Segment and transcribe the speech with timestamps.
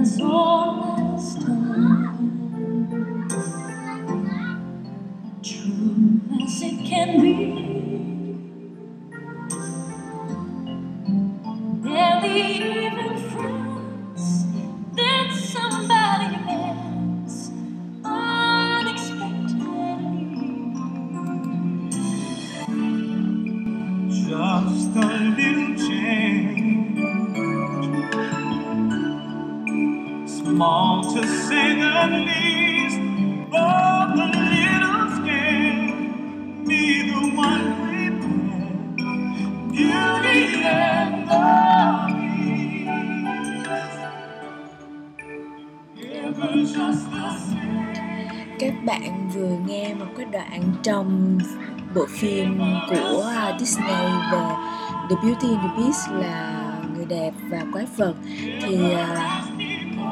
[0.00, 1.34] as old as
[5.42, 7.91] true as it can be.
[30.62, 33.00] Small to sing at least,
[33.50, 35.90] but the little scared.
[36.68, 38.76] Neither one prepared.
[39.72, 41.46] Beauty and the
[42.06, 42.78] Beast,
[46.26, 47.94] ever just the same.
[48.58, 51.38] Các bạn vừa nghe một cái đoạn trong
[51.94, 52.60] bộ phim
[52.90, 54.42] của Disney về
[55.10, 56.62] The Beauty and the Beast là
[56.94, 58.14] người đẹp và quái vật
[58.62, 59.31] thì uh,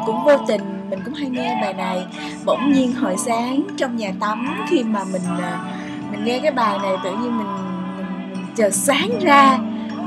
[0.06, 2.06] cũng vô tình mình cũng hay nghe bài này.
[2.44, 5.60] Bỗng nhiên hồi sáng trong nhà tắm khi mà mình à,
[6.10, 7.46] mình nghe cái bài này tự nhiên mình,
[7.96, 9.58] mình, mình chợt sáng ra.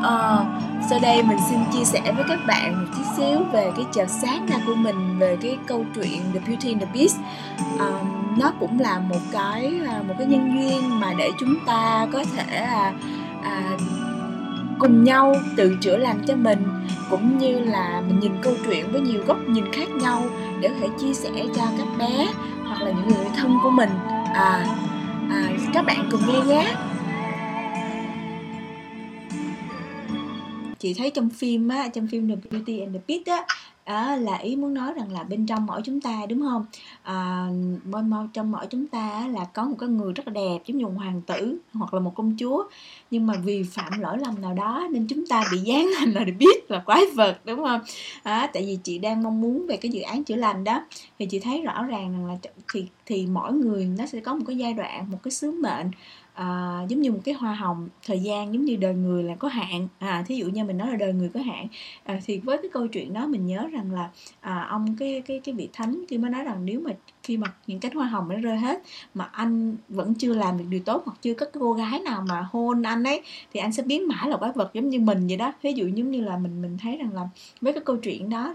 [0.02, 0.46] Ờ,
[0.90, 4.10] sau đây mình xin chia sẻ với các bạn một chút xíu về cái chợt
[4.10, 7.18] sáng ra của mình về cái câu chuyện The Beauty and the Beast.
[7.80, 7.92] Ờ,
[8.38, 12.24] nó cũng là một cái à, một cái nhân duyên mà để chúng ta có
[12.36, 12.94] thể à,
[13.44, 13.62] à,
[14.80, 16.64] cùng nhau tự chữa lành cho mình
[17.10, 20.24] cũng như là mình nhìn câu chuyện với nhiều góc nhìn khác nhau
[20.62, 22.28] để có thể chia sẻ cho các bé
[22.66, 23.90] hoặc là những người thân của mình.
[24.34, 24.66] À,
[25.30, 26.76] à các bạn cùng nghe nhé.
[30.84, 33.46] Chị thấy trong phim á trong phim The Beauty and the Beast á
[33.86, 36.66] À, là ý muốn nói rằng là bên trong mỗi chúng ta đúng không?
[37.04, 37.48] À,
[37.84, 40.78] bên mo- trong mỗi chúng ta là có một cái người rất là đẹp giống
[40.78, 42.64] như một hoàng tử hoặc là một công chúa.
[43.12, 46.20] Nhưng mà vì phạm lỗi lầm nào đó nên chúng ta bị dán thành là
[46.26, 47.82] The Beast là quái vật đúng không?
[48.24, 50.86] À, tại vì chị đang mong muốn về cái dự án chữa lành đó.
[51.20, 52.36] Thì chị thấy rõ ràng rằng là
[52.74, 55.92] thì thì mỗi người nó sẽ có một cái giai đoạn một cái sứ mệnh
[56.34, 59.48] à, giống như một cái hoa hồng thời gian giống như đời người là có
[59.48, 59.88] hạn.
[60.00, 61.68] À thí dụ như mình nói là đời người có hạn
[62.04, 64.12] à, thì với cái câu chuyện đó mình nhớ rằng là
[64.42, 66.92] à, ông cái cái cái vị thánh khi mới nói rằng nếu mà
[67.24, 68.82] khi mà những cánh hoa hồng nó rơi hết
[69.14, 72.26] mà anh vẫn chưa làm được điều tốt hoặc chưa có cái cô gái nào
[72.30, 73.22] mà hôn anh ấy,
[73.54, 75.54] thì anh sẽ biến mãi là quái vật giống như mình vậy đó.
[75.62, 77.28] Ví dụ giống như là mình mình thấy rằng là
[77.62, 78.54] với cái câu chuyện đó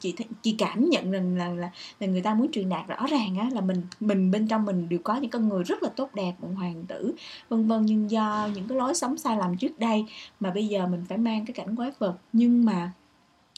[0.00, 1.70] chị chị cảm nhận rằng là là
[2.00, 4.88] là người ta muốn truyền đạt rõ ràng á, là mình mình bên trong mình
[4.88, 7.14] đều có những con người rất là tốt đẹp, một hoàng tử,
[7.48, 7.86] vân vân.
[7.86, 10.04] Nhưng do những cái lối sống sai lầm trước đây
[10.40, 12.92] mà bây giờ mình phải mang cái cảnh quái vật, nhưng mà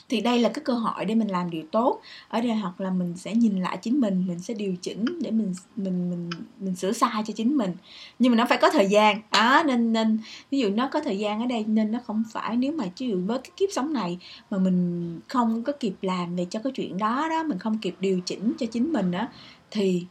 [0.08, 2.00] thì đây là cái cơ hội để mình làm điều tốt.
[2.28, 5.30] Ở đây hoặc là mình sẽ nhìn lại chính mình mình sẽ điều chỉnh để
[5.30, 7.72] mình mình mình mình sửa sai cho chính mình.
[8.18, 9.20] Nhưng mà nó phải có thời gian.
[9.32, 10.18] Đó, nên nên,
[10.50, 13.08] ví dụ nó có thời gian ở đây nên nó không phải nếu mà ví
[13.08, 14.18] dụ với cái kiếp sống này
[14.50, 17.94] mà mình không có kịp làm về cho cái chuyện đó đó, mình không kịp
[18.00, 19.28] điều chỉnh cho chính mình đó
[19.70, 20.04] thì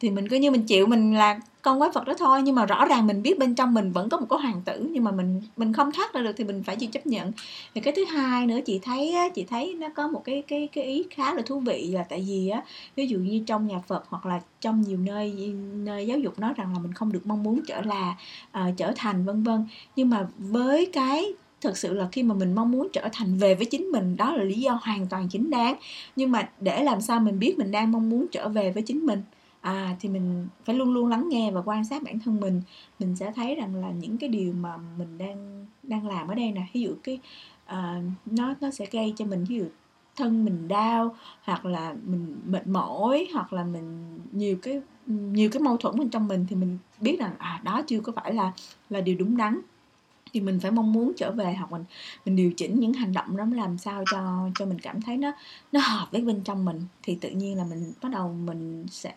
[0.00, 2.42] thì mình cứ như mình chịu mình là con quái vật đó thôi.
[2.42, 4.88] Nhưng mà rõ ràng mình biết bên trong mình vẫn có một cái hoàng tử
[4.92, 7.32] nhưng mà mình mình không thoát ra được thì mình phải chịu chấp nhận.
[7.74, 10.84] Thì cái thứ hai nữa chị thấy chị thấy nó có một cái cái cái
[10.84, 12.62] ý khá là thú vị là tại vì á
[12.96, 16.52] ví dụ như trong nhà Phật hoặc là trong nhiều nơi nơi giáo dục nói
[16.56, 18.16] rằng là mình không được mong muốn trở là
[18.58, 19.66] uh, trở thành vân vân.
[19.96, 23.54] Nhưng mà với cái thực sự là khi mà mình mong muốn trở thành về
[23.54, 25.74] với chính mình đó là lý do hoàn toàn chính đáng.
[26.16, 29.06] Nhưng mà để làm sao mình biết mình đang mong muốn trở về với chính
[29.06, 29.22] mình?
[29.68, 32.62] À thì mình phải luôn luôn lắng nghe và quan sát bản thân mình.
[32.98, 36.52] Mình sẽ thấy rằng là những cái điều mà mình đang đang làm ở đây
[36.52, 37.20] nè ví dụ cái
[37.66, 39.64] uh, nó nó sẽ gây cho mình ví dụ
[40.16, 45.62] thân mình đau hoặc là mình mệt mỏi hoặc là mình nhiều cái nhiều cái
[45.62, 48.52] mâu thuẫn bên trong mình thì mình biết rằng à đó chưa có phải là
[48.90, 49.60] là điều đúng đắn
[50.32, 51.84] thì mình phải mong muốn trở về hoặc mình
[52.24, 55.32] mình điều chỉnh những hành động đó làm sao cho cho mình cảm thấy nó
[55.72, 56.82] nó hợp với bên trong mình.
[57.02, 59.14] Thì tự nhiên là mình bắt đầu mình sẽ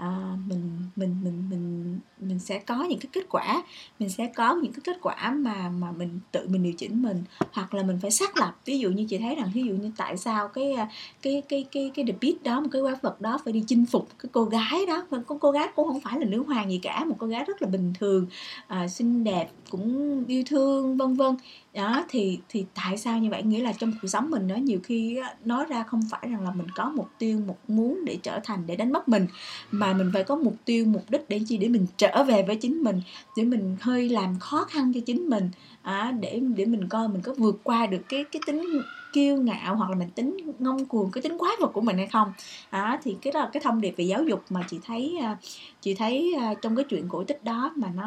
[0.00, 3.62] à, mình mình mình mình mình sẽ có những cái kết quả.
[3.98, 7.24] Mình sẽ có những cái kết quả mà mà mình tự mình điều chỉnh mình.
[7.52, 9.90] Hoặc là mình phải xác lập ví dụ như chị thấy rằng ví dụ như
[9.96, 10.88] tại sao cái à,
[11.22, 13.86] cái cái cái cái the beat đó một cái quái vật đó phải đi chinh
[13.86, 15.06] phục cái cô gái đó.
[15.10, 17.44] Mà con cô gái cũng không phải là nữ hoàng gì cả một cô gái
[17.44, 18.26] rất là bình thường
[18.66, 21.36] à, xinh đẹp cũng yêu thương vân vân.
[21.74, 23.42] Đó thì thì tại sao như vậy?
[23.42, 26.50] Nghĩa là trong cuộc sống mình đó nhiều khi nói ra không phải rằng là
[26.50, 29.26] mình có mục tiêu một muốn để trở thành để đánh mất mình.
[29.70, 32.56] Mà mình phải có mục tiêu mục đích để chi để mình trở về với
[32.56, 33.00] chính mình
[33.36, 35.50] để mình hơi làm khó khăn cho chính mình.
[35.82, 38.82] À, để để mình coi mình có vượt qua được cái cái tính
[39.12, 42.06] kiêu ngạo hoặc là mình tính ngông cuồng cái tính quái vật của mình hay
[42.06, 42.32] không.
[42.72, 45.36] Đó thì cái đó là cái thông điệp về giáo dục mà chị thấy à,
[45.80, 48.06] chị thấy à, trong cái chuyện cổ tích đó mà nó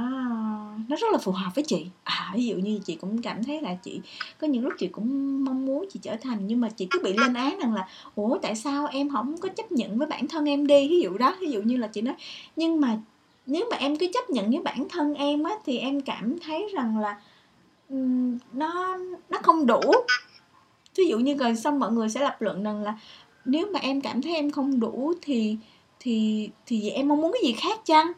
[0.87, 1.85] nó rất là phù hợp với chị.
[2.03, 4.01] À ví dụ như chị cũng cảm thấy là chị,
[4.39, 7.13] có những lúc chị cũng mong muốn chị trở thành, nhưng mà chị cứ bị
[7.13, 10.49] lên án rằng là, ủa, tại sao em không có chấp nhận với bản thân
[10.49, 10.87] em đi?
[10.89, 12.15] Ví dụ đó, ví dụ như là chị nói.
[12.55, 12.97] Nhưng mà
[13.45, 16.69] nếu mà em cứ chấp nhận với bản thân em á, thì em cảm thấy
[16.73, 17.19] rằng là
[18.53, 18.97] nó
[19.29, 19.81] nó không đủ
[20.97, 22.93] ví dụ như rồi xong mọi người sẽ lập luận rằng là
[23.45, 25.57] nếu mà em cảm thấy em không đủ thì
[25.99, 28.11] thì thì vậy em mong muốn cái gì khác chăng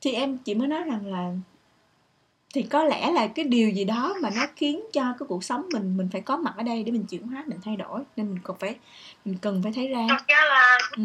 [0.00, 1.30] thì em chỉ mới nói rằng là
[2.54, 5.68] thì có lẽ là cái điều gì đó mà nó khiến cho cái cuộc sống
[5.72, 8.28] mình mình phải có mặt ở đây để mình chuyển hóa mình thay đổi nên
[8.28, 8.76] mình cần phải
[9.24, 11.02] mình cần phải thấy ra thật ra là ừ.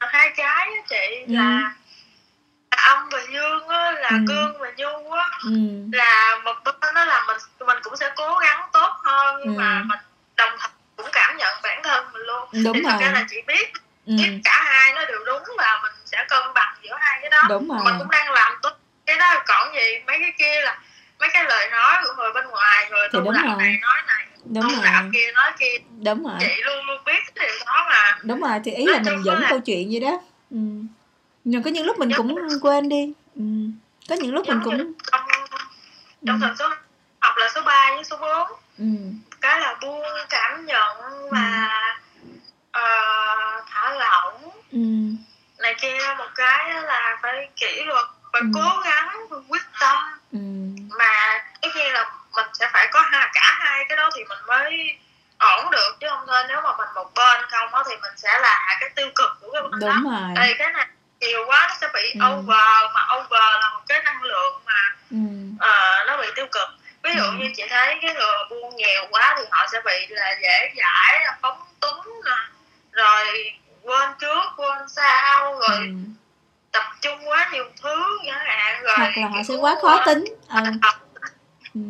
[0.00, 0.46] hai cái
[0.76, 1.34] á chị Ừ.
[1.34, 1.74] là
[2.88, 4.24] âm và dương á là Ừ.
[4.28, 5.50] cương và nhu á Ừ.
[5.92, 9.58] là một bên đó là mình mình cũng sẽ cố gắng tốt hơn nhưng Ừ.
[9.58, 9.98] mà mình
[10.36, 13.24] đồng thời cũng cảm nhận bản thân mình luôn đúng thì thật rồi ra là
[13.30, 13.72] chị biết
[14.06, 14.12] ừ.
[14.18, 17.38] biết cả hai nó đều đúng và mình sẽ cân bằng giữa hai cái đó
[17.48, 18.70] đúng rồi mình cũng đang làm tốt
[19.06, 20.78] cái đó còn gì mấy cái kia là
[21.20, 23.56] mấy cái lời nói của người bên ngoài rồi Thì đúng rồi.
[23.58, 27.20] này nói này đúng tu rồi kia nói kia đúng rồi chị luôn luôn biết
[27.34, 29.88] cái điều đó mà đúng rồi thì ý Nói là mình dẫn là- câu chuyện
[29.90, 30.20] vậy đó
[30.50, 30.56] ừ.
[31.44, 33.42] nhưng có những lúc mình cũng quên đi ừ.
[34.08, 35.20] có những lúc mình giống như cũng trong
[35.50, 35.56] ừ.
[36.26, 36.68] trong thần số
[37.20, 38.84] học là số 3 với số 4 Ừ.
[39.40, 40.96] cái là buông cảm nhận
[41.30, 41.68] và
[42.72, 44.78] ờ, thả lỏng Ừ.
[45.58, 48.46] này kia một cái là phải kỷ luật phải Ừ.
[48.54, 49.96] cố gắng quyết tâm
[50.32, 50.38] Ừ.
[50.98, 54.38] mà tất nhiên là mình sẽ phải có hai cả hai cái đó thì mình
[54.46, 54.98] mới
[55.38, 58.40] ổn được chứ không thôi nếu mà mình một bên không á thì mình sẽ
[58.40, 60.86] là cái tiêu cực của cái bên đó rồi vì cái này
[61.20, 62.26] nhiều quá nó sẽ bị Ừ.
[62.26, 65.16] over mà over là một cái năng lượng mà ừ.
[65.60, 66.68] ờ, nó bị tiêu cực
[67.02, 67.32] ví dụ Ừ.
[67.38, 70.72] như chị thấy cái người mà buông nhiều quá thì họ sẽ bị là dễ
[70.76, 71.61] dãi là phóng
[73.14, 75.92] rồi quên trước quên sau rồi Ừ.
[76.72, 80.24] tập trung quá nhiều thứ chẳng hạn rồi hoặc là họ sẽ quá khó tính
[80.48, 80.60] ừ.
[80.82, 80.94] học
[81.74, 81.80] Ừ.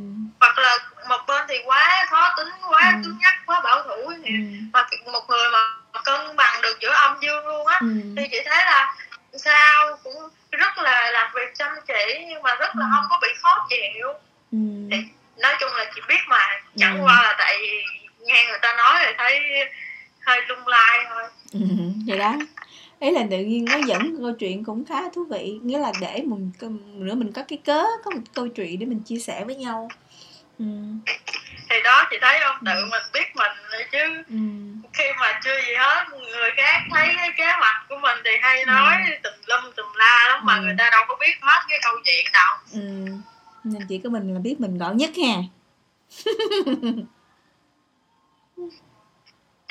[0.41, 0.79] hoặc là
[1.09, 3.01] một bên thì quá khó tính quá Ừ.
[3.05, 4.15] cứng nhắc quá bảo thủ Ừ.
[4.25, 4.31] thì
[4.73, 5.59] mà một người mà
[6.05, 7.87] cân bằng được giữa âm dương luôn á Ừ.
[8.17, 8.95] thì chị thấy là
[9.37, 12.91] sao cũng rất là làm việc chăm chỉ nhưng mà rất là Ừ.
[12.95, 14.09] không có bị khó chịu
[14.53, 14.59] Ừ.
[14.91, 14.97] thì
[15.37, 16.49] nói chung là chị biết mà
[16.79, 17.03] chẳng Ừ.
[17.05, 17.59] qua là tại
[18.21, 19.41] nghe người ta nói rồi thấy
[20.27, 20.62] hơi lung
[21.23, 21.61] thôi Ừ.
[22.07, 22.37] vậy đó
[23.01, 26.23] ý là tự nhiên nó dẫn câu chuyện cũng khá thú vị nghĩa là để
[26.27, 26.53] mình
[26.95, 29.89] nữa mình có cái cớ có một câu chuyện để mình chia sẻ với nhau
[30.59, 30.65] ừ.
[31.71, 32.89] thì đó chị thấy không tự Ừ.
[32.91, 34.37] mình biết mình rồi chứ Ừ.
[34.93, 38.59] khi mà chưa gì hết người khác thấy cái kế hoạch của mình thì hay
[38.63, 38.67] Ừ.
[38.67, 40.63] nói tùm lum tùm la lắm mà Ừ.
[40.63, 43.07] người ta đâu có biết hết cái câu chuyện đâu Ừ.
[43.65, 45.35] nên chỉ có mình là biết mình gọn nhất ha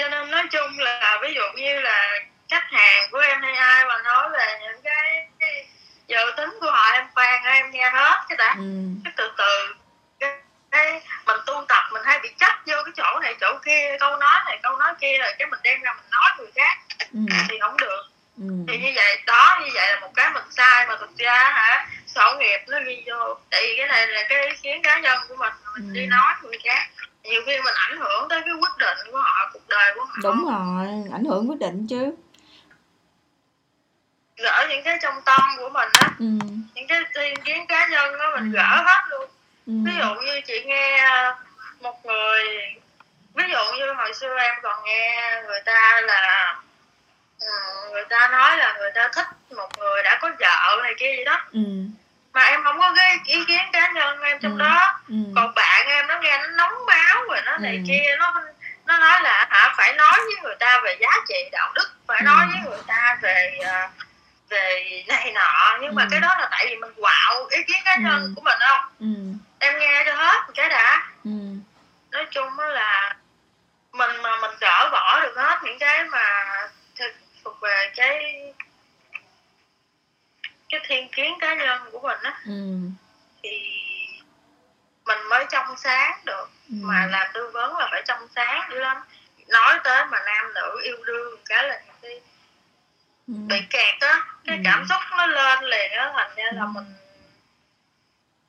[0.01, 2.19] cho nên nói chung là ví dụ như là
[2.49, 5.65] khách hàng của em hay ai mà nói về những cái, cái
[6.07, 8.63] dự tính của họ em khoan em nghe hết cái đã ừ.
[9.05, 9.73] cái từ từ
[10.19, 10.29] cái,
[10.71, 14.17] cái mình tu tập mình hay bị chấp vô cái chỗ này chỗ kia câu
[14.17, 16.77] nói này câu nói kia rồi cái mình đem ra mình nói người khác
[17.13, 17.19] Ừ.
[17.49, 18.03] thì không được
[18.37, 18.43] Ừ.
[18.67, 21.87] thì như vậy đó như vậy là một cái mình sai mà thực ra hả
[22.15, 25.17] sổ nghiệp nó ghi vô tại vì cái này là cái ý kiến cá nhân
[25.27, 25.93] của mình mình Ừ.
[25.93, 26.87] đi nói người khác
[27.23, 30.15] nhiều khi mình ảnh hưởng tới cái quyết định của họ cuộc đời của họ
[30.23, 32.11] đúng rồi ảnh hưởng quyết định chứ
[34.37, 36.25] gỡ những cái trong tâm của mình á ừ.
[36.75, 38.55] những cái ý kiến cá nhân đó mình Ừ.
[38.55, 39.29] gỡ hết luôn
[39.67, 39.73] Ừ.
[39.85, 41.35] ví dụ như chị nghe ờ,
[41.81, 42.43] một người
[43.33, 46.55] ví dụ như hồi xưa em còn nghe người ta là
[47.39, 47.47] ừ,
[47.91, 49.25] người ta nói là người ta thích
[49.55, 51.59] một người đã có vợ này kia gì đó Ừ.
[52.33, 54.59] mà em không có cái ý kiến cá nhân em trong Ừ.
[54.59, 55.15] đó Ừ.
[55.35, 57.83] còn bạn em nó nghe nó nóng máu rồi nó này Ừ.
[57.87, 58.33] kia nó
[58.85, 62.17] nó nói là hả phải nói với người ta về giá trị đạo đức phải
[62.19, 62.25] Ừ.
[62.25, 63.87] nói với người ta về ờ,
[64.49, 66.07] về này nọ nhưng mà Ừ.
[66.11, 68.31] cái đó là tại vì mình quạo ý kiến cá nhân Ừ.
[68.35, 69.05] của mình không Ừ.
[69.59, 71.29] em nghe cho hết cái đã Ừ.
[72.11, 73.13] nói chung là
[73.91, 76.43] mình mà mình gỡ bỏ được hết những cái mà
[76.99, 77.11] thực
[77.43, 78.40] thuộc về cái
[80.91, 82.77] thiên kiến cá nhân của mình á Ừ.
[83.43, 83.49] thì
[85.05, 86.73] mình mới trong sáng được Ừ.
[86.81, 88.97] mà làm tư vấn là phải trong sáng dữ lắm
[89.47, 92.19] nói tới mà nam nữ yêu đương cái là khi
[93.27, 93.33] Ừ.
[93.47, 94.61] bị kẹt á cái Ừ.
[94.65, 96.67] cảm xúc nó lên liền á thành ra là Ừ.
[96.73, 96.85] mình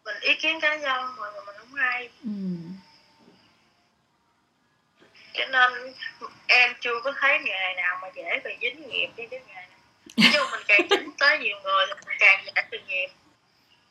[0.05, 2.31] mình ý kiến cá nhân mà mình không hay Ừ.
[5.35, 5.95] cho nên
[6.47, 9.67] em chưa có thấy nghề nào mà dễ bị dính nghiệp như cái nghề
[10.17, 13.09] chứ mình càng dính tới nhiều người thì mình càng dễ bị nghiệp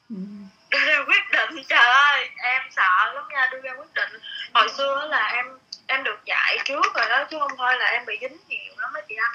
[0.09, 0.15] Ừ.
[0.69, 4.09] đưa ra quyết định trời ơi em sợ lắm nha đưa ra quyết định
[4.53, 5.45] hồi xưa là em
[5.87, 6.79] em được dạy chứ
[7.39, 9.31] không thôi là em bị dính nhiều lắm á chị anh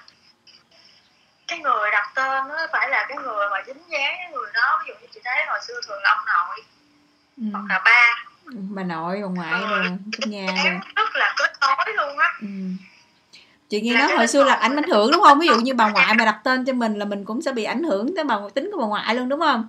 [1.49, 4.83] cái người đặt tên nó phải là cái người mà dính dáng cái người đó
[4.83, 6.65] ví dụ như chị thấy hồi xưa thường là ông nội
[7.37, 7.45] ừ.
[7.53, 9.67] hoặc là ba bà nội bà ngoại Ừ.
[9.71, 9.81] rồi
[10.19, 12.47] nhà rồi em rất là kết nối luôn á ừ.
[13.69, 15.89] Chị nghe nói hồi xưa là ảnh ảnh hưởng đúng không ví dụ như bà
[15.89, 18.37] ngoại mà đặt tên cho mình là mình cũng sẽ bị ảnh hưởng tới bà
[18.55, 19.69] tính của bà ngoại luôn đúng không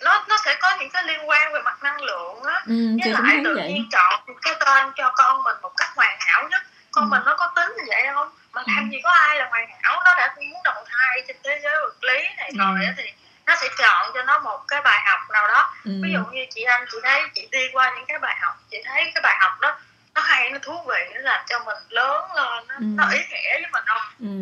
[0.00, 3.12] nó nó sẽ có những cái liên quan về mặt năng lượng á ừ, với
[3.12, 6.62] lại tự vậy nhiên chọn cái tên cho con mình một cách hoàn hảo nhất
[6.92, 7.08] con Ừ.
[7.10, 8.92] mình nó có tính như vậy không mà làm Ừ.
[8.92, 12.04] gì có ai là hoàn hảo nó đã muốn đầu thai trên thế giới vật
[12.04, 12.58] lý này Ừ.
[12.58, 13.04] rồi thì
[13.46, 15.90] nó sẽ chọn cho nó một cái bài học nào đó ừ.
[16.02, 18.82] ví dụ như chị anh chị thấy chị đi qua những cái bài học chị
[18.86, 19.78] thấy cái bài học đó
[20.14, 22.84] nó hay nó thú vị nó làm cho mình lớn lên nó, Ừ.
[22.84, 24.34] nó ý nghĩa với mình không ừ.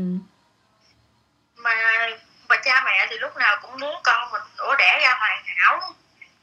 [1.62, 1.74] mà
[2.48, 5.92] bà cha mẹ thì lúc nào cũng muốn con mình đổ đẻ ra hoàn hảo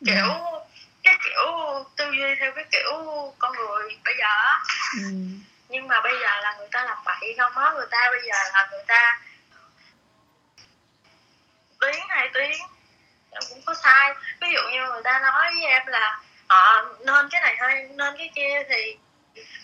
[0.05, 0.25] kiểu
[1.03, 1.43] cái kiểu
[1.97, 2.91] tư duy theo cái kiểu
[3.39, 4.27] con người bây giờ
[4.93, 5.09] ừ.
[5.69, 8.35] nhưng mà bây giờ là người ta làm bậy không á người ta bây giờ
[8.53, 9.19] là người ta
[11.81, 12.51] tiếng hai tiếng
[13.31, 16.19] em cũng có sai ví dụ như người ta nói với em là
[16.49, 18.97] họ nên cái này hay nên cái kia thì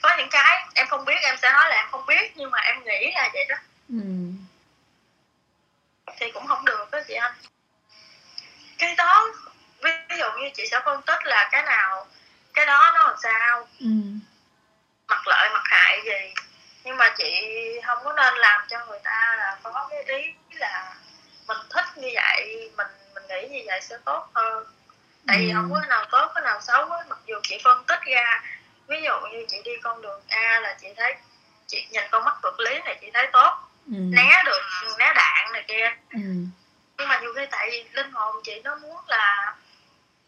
[0.01, 2.59] có những cái em không biết em sẽ nói là em không biết nhưng mà
[2.59, 3.55] em nghĩ là vậy đó
[3.89, 3.95] ừ.
[6.17, 7.33] thì cũng không được đó chị anh
[8.77, 9.27] cái đó
[9.83, 12.07] ví dụ như chị sẽ phân tích là cái nào
[12.53, 13.87] cái đó nó làm sao ừ.
[15.07, 16.33] mặt lợi mặt hại gì
[16.83, 17.41] nhưng mà chị
[17.85, 20.93] không có nên làm cho người ta là có cái ý là
[21.47, 24.65] mình thích như vậy mình mình nghĩ như vậy sẽ tốt hơn
[25.27, 25.53] tại vì Ừ.
[25.55, 28.41] không có nào tốt cái nào xấu á mặc dù chị phân tích ra
[28.93, 31.15] ví dụ như chị đi con đường A là chị thấy
[31.67, 33.53] chị nhìn con mắt vật lý này chị thấy tốt
[33.87, 33.95] ừ.
[33.97, 34.61] né được
[34.99, 36.19] né đạn này kia ừ.
[36.97, 39.55] nhưng mà nhiều khi tại vì linh hồn chị nó muốn là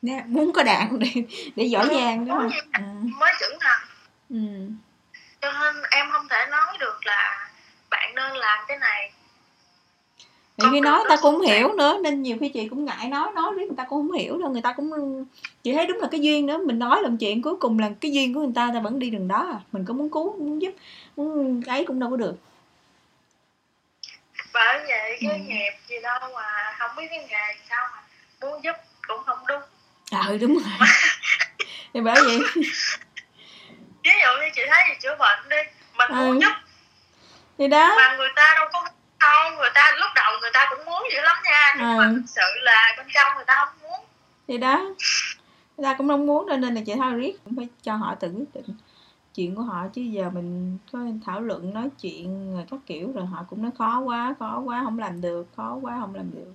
[0.02, 1.08] Nè, muốn có đạn để
[1.56, 2.82] để giỏi giang đúng không ừ.
[3.20, 3.80] mới trưởng thành
[4.30, 4.38] Ừ.
[5.42, 7.50] cho nên em không thể nói được là
[7.90, 9.12] bạn nên làm cái này
[10.58, 13.32] Nhiều khi nói ta cũng không hiểu nữa nên nhiều khi chị cũng ngại nói
[13.36, 14.92] nói riết người ta cũng không hiểu đâu người ta cũng
[15.64, 18.12] chị thấy đúng là cái duyên nữa mình nói làm chuyện cuối cùng là cái
[18.14, 20.62] duyên của người ta ta vẫn đi đường đó à mình có muốn cứu muốn
[20.62, 20.72] giúp
[21.16, 22.36] muốn ấy cũng đâu có được.
[24.54, 25.44] Bởi vậy cái Ừ.
[25.48, 28.02] nghiệp gì đâu mà không biết cái nghề sao mà
[28.50, 28.76] muốn giúp
[29.08, 29.62] cũng không đúng.
[30.12, 30.64] Ờ đúng rồi.
[31.94, 32.40] Thì bởi vậy
[34.04, 35.58] ví dụ như chị thấy gì chữa bệnh đi
[35.98, 36.16] mình Ừ.
[36.16, 36.54] muốn giúp
[37.58, 37.94] thì đó.
[37.98, 38.86] mà người ta đâu có
[39.20, 40.05] đâu người ta lúc
[40.46, 41.98] người ta cũng muốn dữ lắm nha nhưng Ừ.
[42.00, 44.00] mà thực sự là bên trong người ta không muốn
[44.48, 44.78] thì đó
[45.78, 48.16] người ta cũng không muốn nên nên là chị thôi riết cũng phải cho họ
[48.16, 48.78] tự quyết định
[49.36, 53.26] chuyện của họ chứ giờ mình có thảo luận nói chuyện rồi các kiểu rồi
[53.26, 56.54] họ cũng nói khó quá khó quá không làm được khó quá không làm được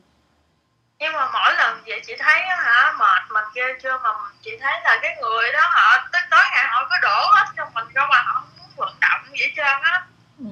[0.98, 4.10] nhưng mà mỗi lần vậy chị thấy á hả mệt mình ghê chưa mà
[4.42, 7.64] chị thấy là cái người đó họ tới tối ngày họ cứ đổ hết cho
[7.74, 10.06] mình không mà họ không muốn vận động hết trơn á
[10.38, 10.46] ừ.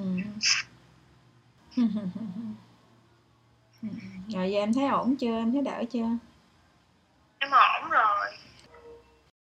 [4.33, 5.37] rồi giờ em thấy ổn chưa?
[5.37, 6.05] Em thấy đỡ chưa?
[7.39, 8.27] Em ổn rồi.